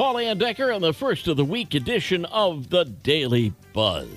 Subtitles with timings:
[0.00, 4.08] Paul Layendecker on the first of the week edition of the Daily Buzz.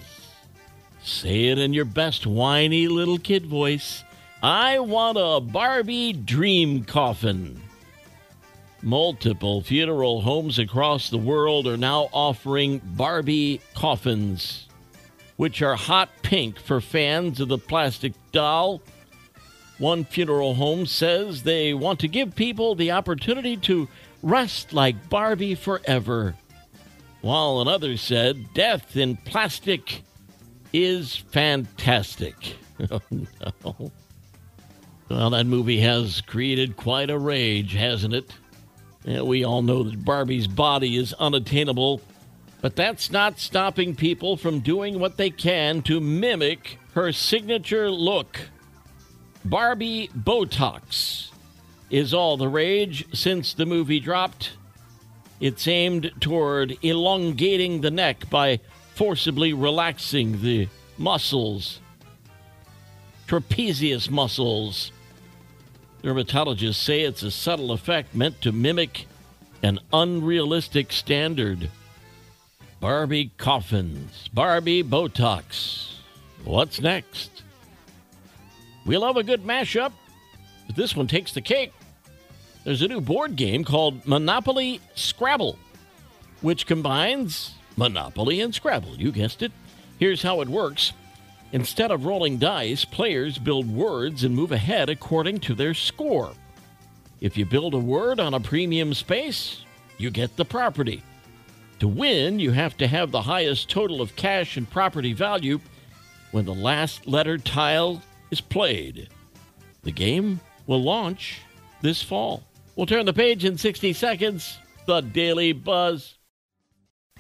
[1.04, 4.05] Say it in your best whiny little kid voice.
[4.41, 7.61] I want a Barbie dream coffin.
[8.82, 14.69] Multiple funeral homes across the world are now offering Barbie coffins,
[15.36, 18.82] which are hot pink for fans of the plastic doll.
[19.79, 23.89] One funeral home says they want to give people the opportunity to
[24.23, 26.36] rest like Barbie forever,
[27.21, 30.01] while another said death in plastic
[30.71, 32.55] is fantastic.
[32.91, 33.91] Oh, no.
[35.07, 38.33] Well, that movie has created quite a rage, hasn't it?
[39.05, 42.02] Yeah, we all know that Barbie's body is unattainable,
[42.61, 48.39] but that's not stopping people from doing what they can to mimic her signature look.
[49.45, 51.30] Barbie Botox
[51.94, 54.53] is all the rage since the movie dropped.
[55.39, 58.61] It's aimed toward elongating the neck by
[58.95, 61.80] forcibly relaxing the muscles,
[63.27, 64.91] trapezius muscles.
[66.02, 69.05] Dermatologists say it's a subtle effect meant to mimic
[69.61, 71.69] an unrealistic standard.
[72.80, 75.97] Barbie coffins, Barbie Botox.
[76.44, 77.44] What's next?
[78.83, 79.91] We love a good mashup,
[80.66, 81.71] but this one takes the cake.
[82.64, 85.58] There's a new board game called Monopoly Scrabble,
[86.42, 88.95] which combines Monopoly and Scrabble.
[88.95, 89.52] You guessed it.
[90.00, 90.94] Here's how it works.
[91.52, 96.31] Instead of rolling dice, players build words and move ahead according to their score.
[97.20, 99.66] If you build a word on a premium space,
[99.98, 101.04] you get the property.
[101.80, 105.60] To win, you have to have the highest total of cash and property value
[106.32, 108.02] when the last letter tile
[108.32, 109.10] is played.
[109.83, 111.42] The game will launch
[111.82, 112.43] this fall.
[112.76, 114.58] We'll turn the page in 60 seconds.
[114.88, 116.17] The Daily Buzz.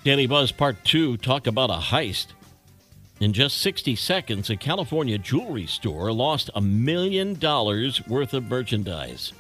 [0.03, 2.27] Daily Buzz Part 2 talk about a heist.
[3.19, 9.31] In just 60 seconds, a California jewelry store lost a million dollars worth of merchandise.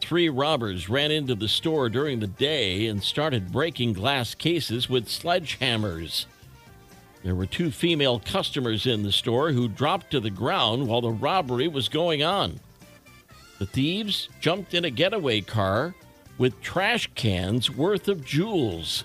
[0.00, 5.08] Three robbers ran into the store during the day and started breaking glass cases with
[5.08, 6.26] sledgehammers.
[7.24, 11.10] There were two female customers in the store who dropped to the ground while the
[11.10, 12.60] robbery was going on.
[13.58, 15.94] The thieves jumped in a getaway car
[16.38, 19.04] with trash cans worth of jewels.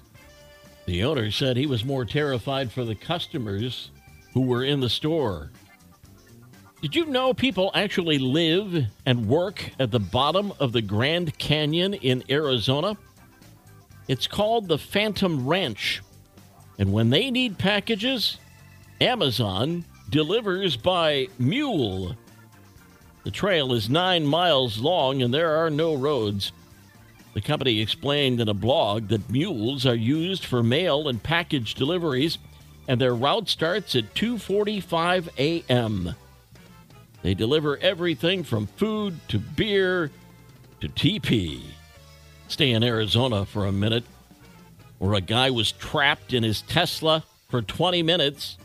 [0.85, 3.91] The owner said he was more terrified for the customers
[4.33, 5.51] who were in the store.
[6.81, 11.93] Did you know people actually live and work at the bottom of the Grand Canyon
[11.93, 12.97] in Arizona?
[14.07, 16.01] It's called the Phantom Ranch.
[16.79, 18.37] And when they need packages,
[18.99, 22.15] Amazon delivers by mule.
[23.23, 26.51] The trail is nine miles long and there are no roads.
[27.33, 32.37] The company explained in a blog that mules are used for mail and package deliveries,
[32.87, 36.15] and their route starts at 2:45 a.m.
[37.21, 40.11] They deliver everything from food to beer
[40.81, 41.61] to TP.
[42.47, 44.03] Stay in Arizona for a minute,
[44.97, 48.57] where a guy was trapped in his Tesla for 20 minutes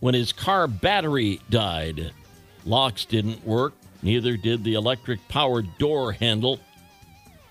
[0.00, 2.12] when his car battery died.
[2.66, 6.60] Locks didn't work, neither did the electric powered door handle.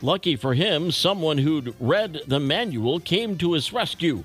[0.02, 4.24] Lucky for him, someone who'd read the manual came to his rescue.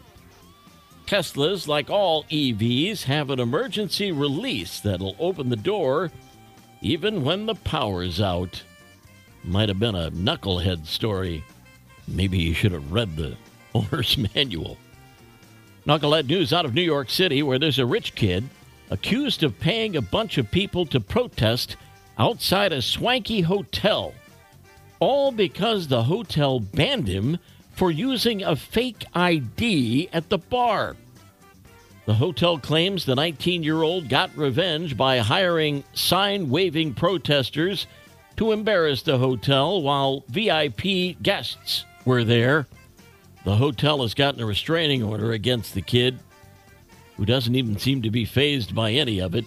[1.07, 6.11] Teslas, like all EVs, have an emergency release that'll open the door
[6.81, 8.63] even when the power's out.
[9.45, 11.45] Might have been a knucklehead story.
[12.09, 13.37] Maybe you should have read the
[13.75, 14.77] owner's manual.
[15.87, 18.45] Knucklehead news out of New York City, where there's a rich kid
[18.91, 21.77] accused of paying a bunch of people to protest
[22.19, 24.15] outside a swanky hotel
[24.99, 27.39] all because the hotel banned him
[27.73, 30.97] for using a fake ID at the bar.
[32.07, 37.87] The hotel claims the 19 year old got revenge by hiring sign waving protesters
[38.37, 42.67] to embarrass the hotel while VIP guests were there.
[43.45, 46.19] The hotel has gotten a restraining order against the kid,
[47.17, 49.45] who doesn't even seem to be fazed by any of it.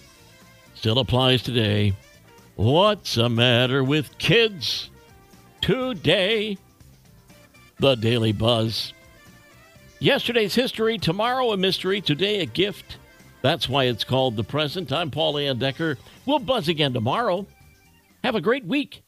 [0.74, 1.94] Still applies today.
[2.60, 4.90] What's the matter with kids?
[5.62, 6.58] today.
[7.78, 8.92] The Daily Buzz.
[9.98, 12.98] Yesterday's history, tomorrow a mystery, today a gift.
[13.40, 14.92] That's why it's called the present.
[14.92, 15.96] I'm Paul Layendecker.
[16.26, 17.46] We'll buzz again tomorrow.
[18.22, 19.04] Have a great week.